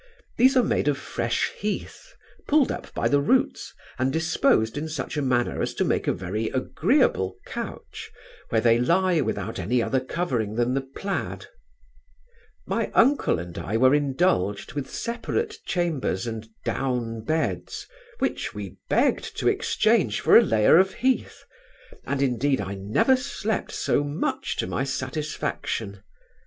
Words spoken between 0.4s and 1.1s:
are made of